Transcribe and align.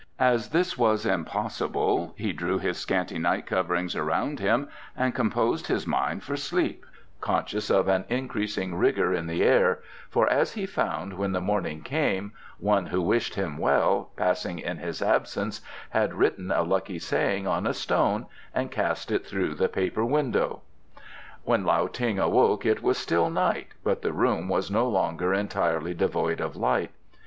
As 0.17 0.49
this 0.49 0.79
was 0.79 1.05
impossible, 1.05 2.15
he 2.17 2.33
drew 2.33 2.57
his 2.57 2.79
scanty 2.79 3.19
night 3.19 3.45
coverings 3.45 3.95
around 3.95 4.39
him 4.39 4.67
and 4.97 5.13
composed 5.13 5.67
his 5.67 5.85
mind 5.85 6.23
for 6.23 6.35
sleep, 6.35 6.87
conscious 7.19 7.69
of 7.69 7.87
an 7.87 8.05
increasing 8.09 8.73
rigour 8.73 9.13
in 9.13 9.27
the 9.27 9.43
air; 9.43 9.77
for, 10.09 10.27
as 10.27 10.53
he 10.53 10.65
found 10.65 11.13
when 11.19 11.33
the 11.33 11.39
morning 11.39 11.83
came, 11.83 12.33
one 12.57 12.87
who 12.87 12.99
wished 12.99 13.35
him 13.35 13.59
well, 13.59 14.09
passing 14.15 14.57
in 14.57 14.77
his 14.77 15.03
absence, 15.03 15.61
had 15.91 16.15
written 16.15 16.49
a 16.49 16.63
lucky 16.63 16.97
saying 16.97 17.45
on 17.45 17.67
a 17.67 17.71
stone 17.75 18.25
and 18.55 18.71
cast 18.71 19.11
it 19.11 19.23
through 19.23 19.53
the 19.53 19.69
paper 19.69 20.03
window. 20.03 20.63
When 21.43 21.63
Lao 21.63 21.85
Ting 21.85 22.17
awoke 22.17 22.65
it 22.65 22.81
was 22.81 22.97
still 22.97 23.29
night, 23.29 23.67
but 23.83 24.01
the 24.01 24.13
room 24.13 24.49
was 24.49 24.71
no 24.71 24.89
longer 24.89 25.31
entirely 25.31 25.93
devoid 25.93 26.41
of 26.41 26.55
light. 26.55 26.89